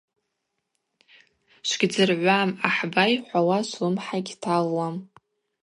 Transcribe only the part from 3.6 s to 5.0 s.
швлымхӏа йгьталуам.